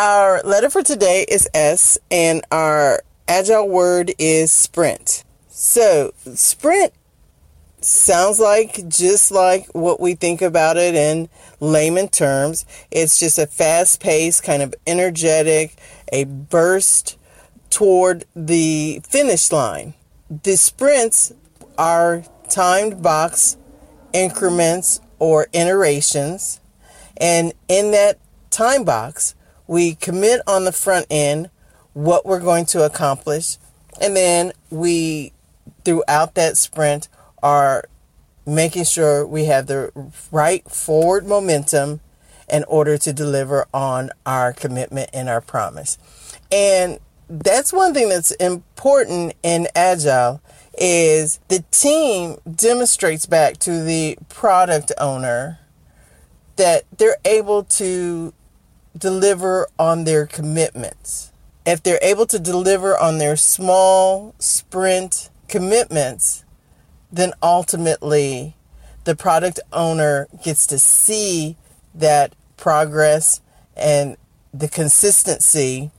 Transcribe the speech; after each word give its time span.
our 0.00 0.40
letter 0.44 0.70
for 0.70 0.82
today 0.82 1.26
is 1.28 1.46
S, 1.52 1.98
and 2.10 2.42
our 2.50 3.02
agile 3.28 3.68
word 3.68 4.14
is 4.18 4.50
sprint. 4.50 5.24
So, 5.50 6.14
sprint 6.34 6.94
sounds 7.82 8.40
like 8.40 8.88
just 8.88 9.30
like 9.30 9.66
what 9.74 10.00
we 10.00 10.14
think 10.14 10.40
about 10.40 10.78
it 10.78 10.94
in 10.94 11.28
layman 11.60 12.08
terms. 12.08 12.64
It's 12.90 13.18
just 13.18 13.38
a 13.38 13.46
fast 13.46 14.00
paced, 14.00 14.42
kind 14.42 14.62
of 14.62 14.74
energetic, 14.86 15.76
a 16.10 16.24
burst 16.24 17.18
toward 17.68 18.24
the 18.34 19.02
finish 19.06 19.52
line. 19.52 19.92
The 20.30 20.56
sprints 20.56 21.34
are 21.76 22.24
timed 22.48 23.02
box 23.02 23.58
increments 24.14 25.02
or 25.18 25.48
iterations. 25.52 26.58
And 27.18 27.52
in 27.68 27.90
that 27.90 28.18
time 28.48 28.84
box, 28.84 29.34
we 29.70 29.94
commit 29.94 30.40
on 30.48 30.64
the 30.64 30.72
front 30.72 31.06
end 31.10 31.48
what 31.92 32.26
we're 32.26 32.40
going 32.40 32.66
to 32.66 32.84
accomplish. 32.84 33.56
And 34.00 34.16
then 34.16 34.52
we, 34.68 35.32
throughout 35.84 36.34
that 36.34 36.56
sprint, 36.56 37.06
are 37.40 37.84
making 38.44 38.82
sure 38.82 39.24
we 39.24 39.44
have 39.44 39.68
the 39.68 39.92
right 40.32 40.68
forward 40.68 41.24
momentum 41.24 42.00
in 42.48 42.64
order 42.64 42.98
to 42.98 43.12
deliver 43.12 43.64
on 43.72 44.10
our 44.26 44.52
commitment 44.52 45.08
and 45.12 45.28
our 45.28 45.40
promise. 45.40 45.98
And 46.50 46.98
that's 47.28 47.72
one 47.72 47.94
thing 47.94 48.08
that's 48.08 48.32
important 48.32 49.34
in 49.44 49.68
agile 49.76 50.42
is 50.78 51.38
the 51.46 51.62
team 51.70 52.38
demonstrates 52.52 53.24
back 53.24 53.58
to 53.58 53.84
the 53.84 54.18
product 54.28 54.90
owner 54.98 55.60
that 56.56 56.86
they're 56.98 57.18
able 57.24 57.62
to 57.62 58.34
deliver 58.96 59.68
on 59.78 60.04
their 60.04 60.26
commitments. 60.26 61.32
If 61.66 61.82
they're 61.82 62.00
able 62.02 62.26
to 62.26 62.38
deliver 62.38 62.96
on 62.96 63.18
their 63.18 63.36
small 63.36 64.34
sprint 64.38 65.30
commitments, 65.48 66.44
then 67.12 67.32
ultimately 67.42 68.56
the 69.04 69.16
product 69.16 69.60
owner 69.72 70.28
gets 70.42 70.66
to 70.68 70.78
see 70.78 71.56
that 71.94 72.34
progress 72.56 73.40
and 73.76 74.16
the 74.52 74.68
consistency. 74.68 75.90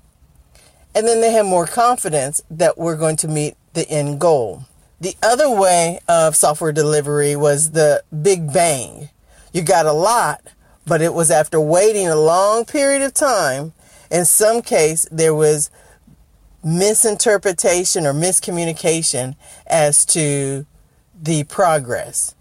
And 0.94 1.08
then 1.08 1.22
they 1.22 1.32
have 1.32 1.46
more 1.46 1.68
confidence 1.68 2.42
that 2.50 2.78
we're 2.78 2.98
going 2.98 3.16
to 3.18 3.28
meet 3.28 3.56
the 3.74 3.88
end 3.90 4.20
goal. 4.20 4.66
The 5.00 5.16
other 5.24 5.50
way 5.50 6.00
of 6.08 6.36
software 6.36 6.72
delivery 6.72 7.36
was 7.36 7.72
the 7.72 8.04
big 8.22 8.54
bang. 8.54 9.10
You 9.52 9.64
got 9.64 9.86
a 9.86 9.94
lot, 9.94 10.42
but 10.86 11.02
it 11.02 11.14
was 11.14 11.32
after 11.32 11.60
waiting 11.60 12.08
a 12.08 12.16
long 12.16 12.66
period 12.66 13.02
of 13.02 13.14
time. 13.14 13.74
In 14.10 14.26
some 14.26 14.62
case, 14.62 15.08
there 15.12 15.34
was 15.34 15.70
misinterpretation 16.64 18.06
or 18.06 18.14
miscommunication 18.14 19.36
as 19.68 20.06
to 20.08 20.66
the 21.20 21.44
progress. 21.46 22.36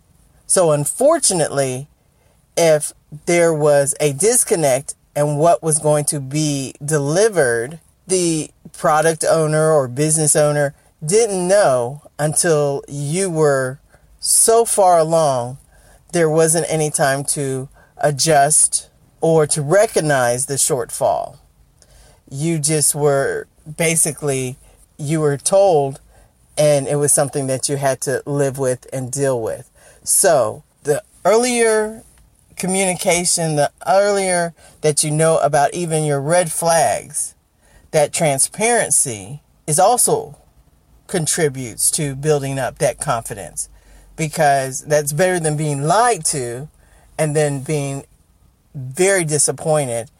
So, 0.46 0.72
unfortunately, 0.72 1.88
if 2.56 2.92
there 3.26 3.54
was 3.54 3.94
a 4.00 4.12
disconnect 4.12 4.94
and 5.14 5.38
what 5.38 5.62
was 5.62 5.78
going 5.78 6.04
to 6.06 6.20
be 6.20 6.74
delivered, 6.84 7.80
the 8.06 8.50
product 8.72 9.24
owner 9.24 9.70
or 9.70 9.88
business 9.88 10.34
owner 10.34 10.74
didn't 11.04 11.46
know 11.46 12.02
until 12.18 12.82
you 12.88 13.30
were 13.30 13.80
so 14.18 14.64
far 14.64 14.98
along, 14.98 15.58
there 16.12 16.28
wasn't 16.28 16.66
any 16.68 16.90
time 16.90 17.24
to 17.24 17.68
adjust 18.00 18.88
or 19.20 19.46
to 19.46 19.62
recognize 19.62 20.46
the 20.46 20.54
shortfall. 20.54 21.38
You 22.30 22.58
just 22.58 22.94
were 22.94 23.46
basically, 23.76 24.56
you 24.98 25.20
were 25.20 25.36
told 25.36 26.00
and 26.56 26.86
it 26.86 26.96
was 26.96 27.12
something 27.12 27.46
that 27.46 27.68
you 27.68 27.76
had 27.76 28.00
to 28.02 28.22
live 28.26 28.58
with 28.58 28.86
and 28.92 29.10
deal 29.10 29.40
with. 29.40 29.70
So 30.04 30.62
the 30.82 31.02
earlier 31.24 32.02
communication, 32.56 33.56
the 33.56 33.72
earlier 33.86 34.54
that 34.82 35.02
you 35.02 35.10
know 35.10 35.38
about 35.38 35.74
even 35.74 36.04
your 36.04 36.20
red 36.20 36.52
flags, 36.52 37.34
that 37.90 38.12
transparency 38.12 39.42
is 39.66 39.78
also 39.78 40.36
contributes 41.06 41.90
to 41.90 42.14
building 42.14 42.58
up 42.58 42.78
that 42.78 43.00
confidence 43.00 43.68
because 44.16 44.84
that's 44.84 45.12
better 45.12 45.40
than 45.40 45.56
being 45.56 45.82
lied 45.82 46.24
to 46.24 46.68
and 47.20 47.36
then 47.36 47.60
being 47.60 48.04
very 48.74 49.24
disappointed 49.24 50.10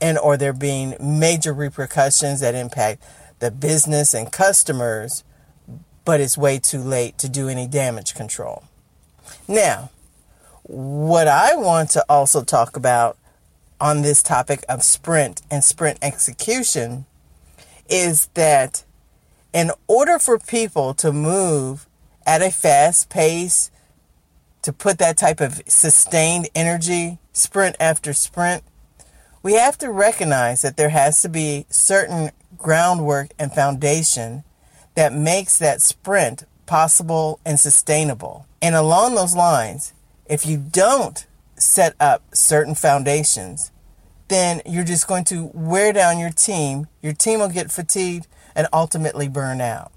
and 0.00 0.18
or 0.18 0.36
there 0.36 0.52
being 0.52 0.94
major 1.00 1.52
repercussions 1.52 2.40
that 2.40 2.54
impact 2.54 3.02
the 3.38 3.50
business 3.50 4.12
and 4.12 4.30
customers 4.30 5.24
but 6.04 6.20
it's 6.20 6.36
way 6.36 6.58
too 6.58 6.80
late 6.80 7.16
to 7.18 7.28
do 7.28 7.48
any 7.48 7.66
damage 7.66 8.14
control. 8.14 8.64
Now, 9.46 9.90
what 10.64 11.28
I 11.28 11.54
want 11.54 11.90
to 11.90 12.04
also 12.08 12.42
talk 12.42 12.76
about 12.76 13.16
on 13.80 14.02
this 14.02 14.22
topic 14.22 14.64
of 14.68 14.82
sprint 14.82 15.42
and 15.50 15.62
sprint 15.62 15.98
execution 16.02 17.06
is 17.88 18.26
that 18.34 18.84
in 19.52 19.70
order 19.86 20.18
for 20.18 20.38
people 20.38 20.94
to 20.94 21.12
move 21.12 21.86
at 22.26 22.42
a 22.42 22.50
fast 22.50 23.08
pace, 23.08 23.70
to 24.62 24.72
put 24.72 24.98
that 24.98 25.16
type 25.16 25.40
of 25.40 25.60
sustained 25.66 26.48
energy 26.54 27.18
sprint 27.32 27.76
after 27.78 28.12
sprint, 28.12 28.62
we 29.42 29.54
have 29.54 29.76
to 29.78 29.90
recognize 29.90 30.62
that 30.62 30.76
there 30.76 30.90
has 30.90 31.20
to 31.22 31.28
be 31.28 31.66
certain 31.68 32.30
groundwork 32.56 33.30
and 33.38 33.52
foundation 33.52 34.44
that 34.94 35.12
makes 35.12 35.58
that 35.58 35.82
sprint 35.82 36.44
possible 36.66 37.40
and 37.44 37.58
sustainable. 37.58 38.46
And 38.60 38.74
along 38.74 39.14
those 39.14 39.34
lines, 39.34 39.92
if 40.26 40.46
you 40.46 40.56
don't 40.56 41.26
set 41.56 41.94
up 41.98 42.22
certain 42.32 42.74
foundations, 42.74 43.72
then 44.28 44.62
you're 44.64 44.84
just 44.84 45.08
going 45.08 45.24
to 45.24 45.50
wear 45.52 45.92
down 45.92 46.18
your 46.18 46.30
team. 46.30 46.86
Your 47.02 47.12
team 47.12 47.40
will 47.40 47.48
get 47.48 47.72
fatigued 47.72 48.28
and 48.54 48.68
ultimately 48.72 49.28
burn 49.28 49.60
out. 49.60 49.92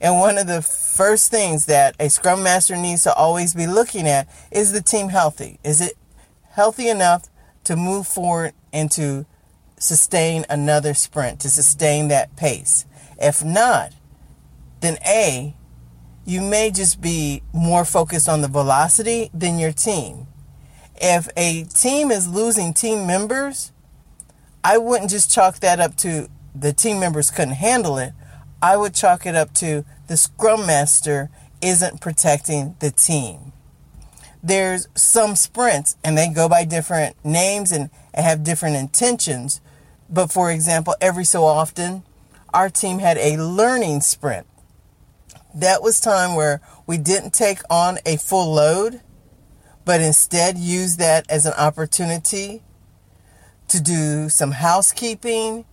And 0.00 0.18
one 0.18 0.38
of 0.38 0.46
the 0.46 0.62
first 0.62 1.30
things 1.30 1.66
that 1.66 1.94
a 2.00 2.08
scrum 2.08 2.42
master 2.42 2.76
needs 2.76 3.02
to 3.02 3.14
always 3.14 3.54
be 3.54 3.66
looking 3.66 4.08
at 4.08 4.28
is 4.50 4.72
the 4.72 4.80
team 4.80 5.10
healthy? 5.10 5.58
Is 5.62 5.80
it 5.80 5.94
healthy 6.52 6.88
enough 6.88 7.28
to 7.64 7.76
move 7.76 8.06
forward 8.06 8.54
and 8.72 8.90
to 8.92 9.26
sustain 9.78 10.46
another 10.48 10.94
sprint, 10.94 11.40
to 11.40 11.50
sustain 11.50 12.08
that 12.08 12.34
pace? 12.36 12.86
If 13.18 13.44
not, 13.44 13.92
then 14.80 14.96
A, 15.06 15.54
you 16.24 16.40
may 16.40 16.70
just 16.70 17.00
be 17.00 17.42
more 17.52 17.84
focused 17.84 18.28
on 18.28 18.40
the 18.40 18.48
velocity 18.48 19.30
than 19.34 19.58
your 19.58 19.72
team. 19.72 20.26
If 20.96 21.28
a 21.36 21.64
team 21.64 22.10
is 22.10 22.28
losing 22.28 22.72
team 22.72 23.06
members, 23.06 23.72
I 24.62 24.78
wouldn't 24.78 25.10
just 25.10 25.30
chalk 25.30 25.60
that 25.60 25.80
up 25.80 25.96
to 25.98 26.28
the 26.54 26.72
team 26.72 27.00
members 27.00 27.30
couldn't 27.30 27.54
handle 27.54 27.98
it. 27.98 28.12
I 28.62 28.76
would 28.76 28.94
chalk 28.94 29.26
it 29.26 29.34
up 29.34 29.54
to 29.54 29.84
the 30.06 30.16
scrum 30.16 30.66
master 30.66 31.30
isn't 31.60 32.00
protecting 32.00 32.76
the 32.80 32.90
team. 32.90 33.52
There's 34.42 34.88
some 34.94 35.36
sprints 35.36 35.96
and 36.02 36.16
they 36.16 36.28
go 36.28 36.48
by 36.48 36.64
different 36.64 37.16
names 37.24 37.72
and 37.72 37.90
have 38.14 38.44
different 38.44 38.76
intentions. 38.76 39.60
But 40.08 40.32
for 40.32 40.50
example, 40.50 40.94
every 41.00 41.24
so 41.24 41.44
often, 41.44 42.02
our 42.52 42.68
team 42.68 42.98
had 42.98 43.18
a 43.18 43.36
learning 43.36 44.00
sprint 44.00 44.46
that 45.54 45.82
was 45.82 46.00
time 46.00 46.34
where 46.34 46.60
we 46.86 46.96
didn't 46.96 47.32
take 47.32 47.60
on 47.68 47.98
a 48.06 48.16
full 48.16 48.52
load, 48.52 49.00
but 49.84 50.00
instead 50.00 50.58
used 50.58 50.98
that 50.98 51.28
as 51.28 51.46
an 51.46 51.52
opportunity 51.54 52.62
to 53.68 53.80
do 53.80 54.28
some 54.28 54.52
housekeeping. 54.52 55.64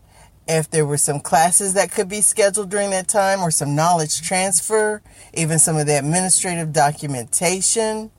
If 0.47 0.69
there 0.69 0.85
were 0.85 0.97
some 0.97 1.19
classes 1.19 1.73
that 1.73 1.91
could 1.91 2.07
be 2.07 2.21
scheduled 2.21 2.69
during 2.69 2.91
that 2.91 3.07
time 3.07 3.41
or 3.41 3.51
some 3.51 3.75
knowledge 3.75 4.21
transfer, 4.21 5.01
even 5.33 5.59
some 5.59 5.75
of 5.75 5.87
the 5.87 5.97
administrative 5.97 6.71
documentation, 6.71 8.11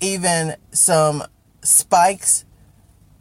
even 0.00 0.56
some 0.70 1.24
spikes 1.62 2.44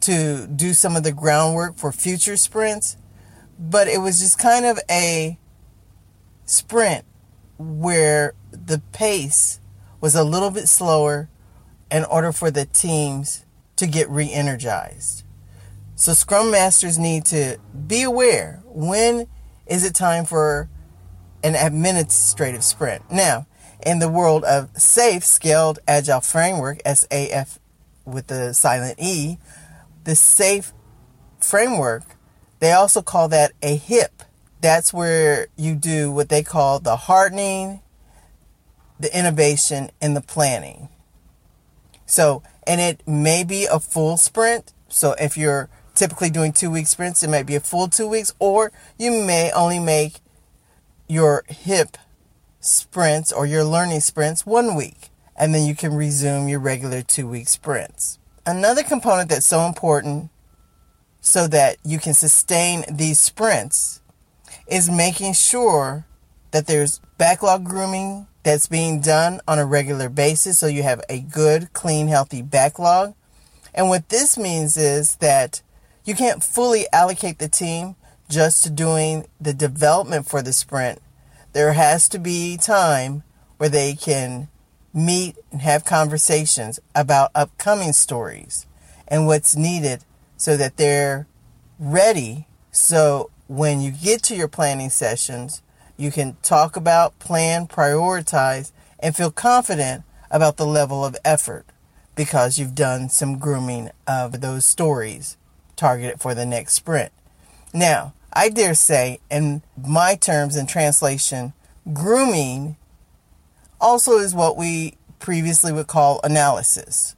to 0.01 0.47
do 0.47 0.73
some 0.73 0.95
of 0.95 1.03
the 1.03 1.11
groundwork 1.11 1.77
for 1.77 1.91
future 1.91 2.37
sprints. 2.37 2.97
But 3.57 3.87
it 3.87 3.99
was 3.99 4.19
just 4.19 4.37
kind 4.37 4.65
of 4.65 4.79
a 4.89 5.37
sprint 6.45 7.05
where 7.57 8.33
the 8.51 8.81
pace 8.91 9.59
was 10.01 10.15
a 10.15 10.23
little 10.23 10.49
bit 10.49 10.67
slower 10.67 11.29
in 11.91 12.05
order 12.05 12.31
for 12.31 12.51
the 12.51 12.65
teams 12.65 13.45
to 13.75 13.87
get 13.87 14.09
re 14.09 14.31
energized. 14.31 15.23
So, 15.99 16.13
Scrum 16.13 16.49
Masters 16.49 16.97
need 16.97 17.25
to 17.25 17.57
be 17.85 18.03
aware 18.03 18.61
when 18.67 19.27
is 19.67 19.83
it 19.83 19.93
time 19.93 20.23
for 20.23 20.69
an 21.43 21.55
administrative 21.55 22.63
sprint. 22.63 23.11
Now, 23.11 23.47
in 23.85 23.99
the 23.99 24.07
world 24.07 24.45
of 24.45 24.71
SAFe, 24.75 25.23
Scaled 25.23 25.79
Agile 25.89 26.21
Framework, 26.21 26.81
SAF 26.85 27.59
with 28.05 28.27
the 28.27 28.53
silent 28.53 28.97
E, 28.97 29.39
the 30.05 30.13
SAFe 30.15 30.71
framework 31.37 32.03
They 32.59 32.71
also 32.71 33.01
call 33.01 33.27
that 33.27 33.51
a 33.61 33.75
hip. 33.75 34.23
That's 34.61 34.93
where 34.93 35.47
you 35.57 35.75
do 35.75 36.13
what 36.13 36.29
they 36.29 36.43
call 36.43 36.79
the 36.79 36.95
hardening, 36.95 37.81
the 38.97 39.13
innovation, 39.17 39.91
and 40.01 40.15
the 40.15 40.21
planning. 40.21 40.87
So, 42.05 42.41
and 42.65 42.79
it 42.79 43.05
may 43.05 43.43
be 43.43 43.65
a 43.65 43.81
full 43.81 44.15
sprint. 44.15 44.71
So, 44.87 45.13
if 45.19 45.37
you're 45.37 45.69
typically 45.99 46.29
doing 46.29 46.53
two 46.53 46.71
week 46.71 46.87
sprints, 46.87 47.21
it 47.21 47.29
might 47.29 47.45
be 47.45 47.55
a 47.55 47.59
full 47.59 47.89
two 47.89 48.07
weeks, 48.07 48.33
or 48.39 48.71
you 48.97 49.11
may 49.11 49.51
only 49.51 49.79
make 49.79 50.21
your 51.07 51.43
hip 51.47 51.97
sprints 52.61 53.31
or 53.31 53.45
your 53.45 53.63
learning 53.63 53.99
sprints 53.99 54.45
one 54.45 54.75
week, 54.75 55.09
and 55.35 55.53
then 55.53 55.67
you 55.67 55.75
can 55.75 55.93
resume 55.93 56.47
your 56.47 56.59
regular 56.59 57.01
two 57.01 57.27
week 57.27 57.49
sprints. 57.49 58.17
Another 58.45 58.81
component 58.81 59.29
that's 59.29 59.45
so 59.45 59.65
important 59.65 60.29
so 61.21 61.47
that 61.47 61.77
you 61.83 61.99
can 61.99 62.13
sustain 62.13 62.85
these 62.89 63.19
sprints 63.19 64.01
is 64.67 64.89
making 64.89 65.33
sure 65.33 66.05
that 66.51 66.65
there's 66.65 67.01
backlog 67.17 67.65
grooming 67.65 68.25
that's 68.43 68.67
being 68.67 69.01
done 69.01 69.41
on 69.47 69.59
a 69.59 69.65
regular 69.65 70.07
basis 70.07 70.57
so 70.57 70.67
you 70.67 70.83
have 70.83 71.01
a 71.09 71.19
good, 71.19 71.73
clean, 71.73 72.07
healthy 72.07 72.41
backlog. 72.41 73.13
And 73.73 73.89
what 73.89 74.09
this 74.09 74.37
means 74.37 74.77
is 74.77 75.17
that 75.17 75.61
you 76.09 76.15
can't 76.15 76.43
fully 76.43 76.87
allocate 76.91 77.37
the 77.37 77.47
team 77.47 77.95
just 78.27 78.63
to 78.63 78.69
doing 78.71 79.27
the 79.39 79.53
development 79.53 80.27
for 80.27 80.41
the 80.41 80.51
sprint. 80.51 80.99
There 81.53 81.73
has 81.73 82.09
to 82.09 82.17
be 82.17 82.57
time 82.57 83.21
where 83.57 83.69
they 83.69 83.93
can 83.93 84.47
meet 84.91 85.37
and 85.51 85.61
have 85.61 85.85
conversations 85.85 86.79
about 86.95 87.29
upcoming 87.35 87.93
stories 87.93 88.65
and 89.07 89.27
what's 89.27 89.55
needed 89.55 90.03
so 90.35 90.57
that 90.57 90.77
they're 90.77 91.27
ready. 91.77 92.47
So 92.71 93.29
when 93.47 93.79
you 93.79 93.91
get 93.91 94.23
to 94.23 94.35
your 94.35 94.47
planning 94.47 94.89
sessions, 94.89 95.61
you 95.95 96.09
can 96.09 96.37
talk 96.41 96.75
about, 96.75 97.19
plan, 97.19 97.67
prioritize, 97.67 98.71
and 98.99 99.15
feel 99.15 99.29
confident 99.29 100.03
about 100.31 100.57
the 100.57 100.65
level 100.65 101.05
of 101.05 101.15
effort 101.23 101.67
because 102.15 102.57
you've 102.57 102.73
done 102.73 103.09
some 103.09 103.37
grooming 103.37 103.91
of 104.07 104.41
those 104.41 104.65
stories 104.65 105.37
targeted 105.79 106.19
for 106.19 106.35
the 106.35 106.45
next 106.45 106.73
sprint. 106.73 107.11
Now, 107.73 108.13
I 108.33 108.49
dare 108.49 108.75
say, 108.75 109.19
in 109.31 109.63
my 109.75 110.15
terms 110.15 110.55
and 110.55 110.67
translation, 110.67 111.53
grooming 111.93 112.75
also 113.81 114.19
is 114.19 114.35
what 114.35 114.57
we 114.57 114.95
previously 115.19 115.71
would 115.71 115.87
call 115.87 116.19
analysis. 116.23 117.15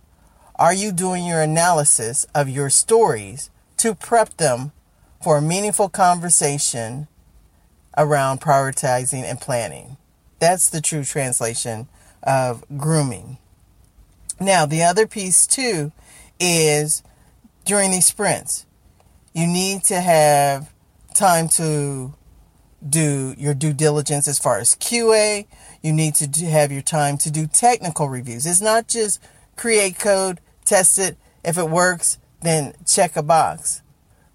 Are 0.56 0.74
you 0.74 0.92
doing 0.92 1.26
your 1.26 1.42
analysis 1.42 2.26
of 2.36 2.48
your 2.48 2.70
stories 2.70 3.50
to 3.78 3.96
prep 3.96 4.38
them 4.38 4.72
for 5.22 5.38
a 5.38 5.42
meaningful 5.42 5.90
conversation 5.90 7.08
around 7.98 8.42
prioritizing 8.42 9.24
and 9.24 9.42
planning? 9.42 9.98
That's 10.40 10.70
the 10.70 10.82
true 10.82 11.04
translation 11.04 11.88
of 12.24 12.64
grooming. 12.78 13.38
Now, 14.40 14.66
the 14.66 14.84
other 14.84 15.08
piece 15.08 15.48
too 15.48 15.92
is 16.40 17.04
during 17.72 17.90
these 17.90 18.06
sprints, 18.06 18.66
you 19.32 19.48
need 19.48 19.82
to 19.82 20.02
have 20.02 20.74
time 21.14 21.48
to 21.48 22.14
do 22.86 23.34
your 23.38 23.54
due 23.54 23.72
diligence 23.72 24.28
as 24.28 24.38
far 24.38 24.60
as 24.60 24.76
QA. 24.76 25.48
You 25.82 25.94
need 25.94 26.16
to 26.16 26.46
have 26.48 26.70
your 26.70 26.82
time 26.82 27.18
to 27.20 27.32
do 27.32 27.48
technical 27.48 28.10
reviews. 28.10 28.46
It's 28.46 28.60
not 28.60 28.90
just 28.90 29.24
create 29.56 29.98
code, 29.98 30.42
test 30.66 31.00
it. 31.00 31.16
If 31.46 31.58
it 31.58 31.70
works, 31.70 32.18
then 32.42 32.74
check 32.86 33.16
a 33.16 33.24
box. 33.24 33.82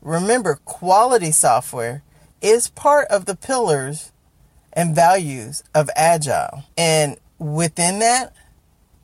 Remember, 0.01 0.59
quality 0.65 1.31
software 1.31 2.03
is 2.41 2.71
part 2.71 3.07
of 3.09 3.27
the 3.27 3.37
pillars 3.37 4.13
and 4.73 4.95
values 4.95 5.63
of 5.75 5.91
Agile. 5.95 6.65
And 6.79 7.19
within 7.39 7.99
that 7.99 8.33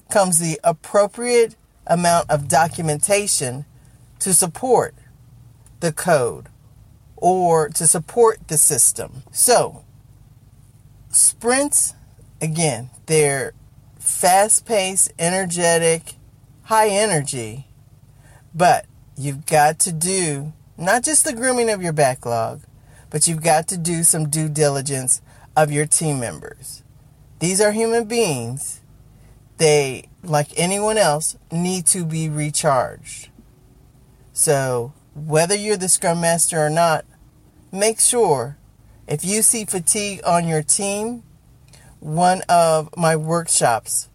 comes 0.08 0.38
the 0.38 0.58
appropriate 0.64 1.54
amount 1.86 2.30
of 2.30 2.48
documentation 2.48 3.66
to 4.22 4.32
support 4.32 4.94
the 5.80 5.92
code 5.92 6.48
or 7.16 7.68
to 7.68 7.86
support 7.86 8.48
the 8.48 8.56
system. 8.56 9.24
So, 9.32 9.84
sprints, 11.10 11.94
again, 12.40 12.90
they're 13.06 13.52
fast 13.98 14.64
paced, 14.64 15.12
energetic, 15.18 16.14
high 16.62 16.88
energy, 16.88 17.66
but 18.54 18.86
you've 19.16 19.44
got 19.44 19.80
to 19.80 19.92
do 19.92 20.52
not 20.78 21.02
just 21.02 21.24
the 21.24 21.32
grooming 21.32 21.70
of 21.70 21.82
your 21.82 21.92
backlog, 21.92 22.62
but 23.10 23.26
you've 23.26 23.42
got 23.42 23.66
to 23.68 23.76
do 23.76 24.04
some 24.04 24.28
due 24.28 24.48
diligence 24.48 25.20
of 25.56 25.72
your 25.72 25.86
team 25.86 26.20
members. 26.20 26.82
These 27.40 27.60
are 27.60 27.72
human 27.72 28.04
beings. 28.04 28.80
They, 29.58 30.08
like 30.22 30.48
anyone 30.56 30.96
else, 30.96 31.36
need 31.50 31.86
to 31.86 32.04
be 32.04 32.28
recharged. 32.28 33.28
So, 34.32 34.92
whether 35.14 35.54
you're 35.54 35.76
the 35.76 35.88
scrum 35.88 36.20
master 36.20 36.58
or 36.58 36.70
not, 36.70 37.04
make 37.70 38.00
sure 38.00 38.56
if 39.06 39.24
you 39.24 39.42
see 39.42 39.64
fatigue 39.64 40.20
on 40.24 40.48
your 40.48 40.62
team, 40.62 41.22
one 42.00 42.42
of 42.48 42.88
my 42.96 43.14
workshops 43.14 44.08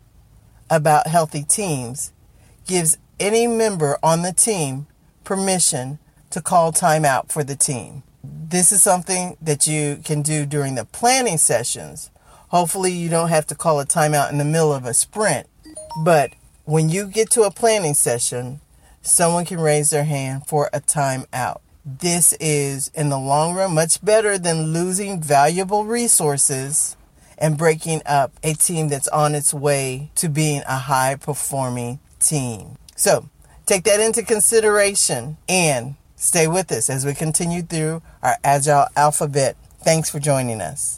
about 0.69 1.08
healthy 1.08 1.44
teams 1.44 2.12
gives 2.66 2.98
any 3.19 3.48
member 3.48 3.98
on 4.04 4.24
the 4.24 4.34
team 4.34 4.88
permission 5.24 6.00
to 6.30 6.42
call 6.42 6.74
timeout 6.74 7.31
for 7.31 7.44
the 7.44 7.56
team. 7.56 8.04
This 8.24 8.72
is 8.72 8.81
something 8.81 9.38
that 9.42 9.68
you 9.68 10.02
can 10.04 10.22
do 10.22 10.46
during 10.46 10.75
the 10.75 10.86
planning 10.86 11.38
sessions. 11.38 12.12
Hopefully, 12.50 12.92
you 12.92 13.10
don't 13.10 13.30
have 13.30 13.48
to 13.48 13.56
call 13.56 13.80
a 13.80 13.86
timeout 13.86 14.31
in 14.31 14.38
the 14.38 14.46
middle 14.46 14.74
of 14.74 14.86
a 14.86 14.94
sprint. 14.94 15.48
But 16.04 16.31
when 16.66 16.90
you 16.90 17.08
get 17.08 17.30
to 17.31 17.44
a 17.44 17.52
planning 17.52 17.94
session, 17.94 18.62
someone 19.02 19.46
can 19.46 19.60
raise 19.60 19.90
their 19.90 20.04
hand 20.04 20.46
for 20.48 20.70
a 20.74 20.82
timeout. 20.82 21.60
This 21.86 22.34
is, 22.40 22.90
in 22.94 23.10
the 23.10 23.20
long 23.20 23.56
run, 23.56 23.74
much 23.74 24.04
better 24.04 24.38
than 24.38 24.74
losing 24.74 25.22
valuable 25.22 25.86
resources 25.86 26.98
and 27.38 27.58
breaking 27.58 28.02
up 28.06 28.34
a 28.44 28.54
team 28.54 28.90
that's 28.90 29.08
on 29.10 29.36
its 29.36 29.54
way 29.54 30.12
to 30.16 30.28
being 30.28 30.64
a 30.68 30.78
high 30.78 31.16
performing 31.16 32.00
team. 32.20 32.78
So 32.96 33.30
take 33.66 33.84
that 33.84 34.00
into 34.00 34.24
consideration 34.24 35.38
and 35.48 35.96
stay 36.16 36.48
with 36.48 36.72
us 36.72 36.90
as 36.90 37.06
we 37.06 37.14
continue 37.14 37.62
through 37.62 38.02
our 38.24 38.38
Agile 38.44 38.88
Alphabet. 38.96 39.56
Thanks 39.82 40.10
for 40.10 40.20
joining 40.20 40.62
us. 40.62 40.96